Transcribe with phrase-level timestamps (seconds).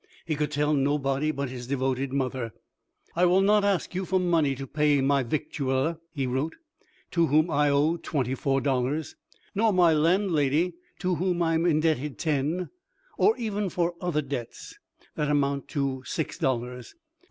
[0.25, 2.53] He could tell nobody but his devoted mother:
[3.15, 6.55] "I will not ask you for money to pay my victualler," he wrote,
[7.11, 9.15] "to whom I owe twenty four dollars;
[9.53, 12.71] nor my landlady to whom I am indebted ten;
[13.19, 14.73] or even for other debts,
[15.13, 16.95] that amount to six dollars.